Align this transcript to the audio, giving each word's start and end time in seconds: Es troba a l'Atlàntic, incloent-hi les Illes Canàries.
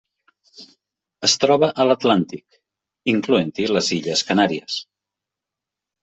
Es 1.27 1.33
troba 1.41 1.67
a 1.83 1.85
l'Atlàntic, 1.89 2.57
incloent-hi 3.13 3.67
les 3.73 3.91
Illes 3.99 4.23
Canàries. 4.31 4.79